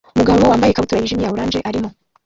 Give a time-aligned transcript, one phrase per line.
[0.15, 1.89] Umugabo wambaye ikabutura yijimye ya orange arimo